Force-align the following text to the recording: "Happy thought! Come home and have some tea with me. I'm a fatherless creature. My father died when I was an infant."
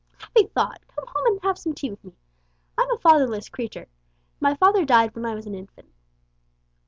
"Happy 0.17 0.47
thought! 0.47 0.81
Come 0.87 1.05
home 1.07 1.27
and 1.33 1.39
have 1.43 1.59
some 1.59 1.75
tea 1.75 1.91
with 1.91 2.03
me. 2.03 2.13
I'm 2.75 2.89
a 2.89 2.97
fatherless 2.97 3.49
creature. 3.49 3.87
My 4.39 4.55
father 4.55 4.83
died 4.83 5.13
when 5.13 5.27
I 5.27 5.35
was 5.35 5.45
an 5.45 5.53
infant." 5.53 5.91